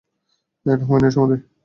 এটা 0.65 0.73
হুমায়ূনের 0.79 1.13
সমাধি। 1.15 1.37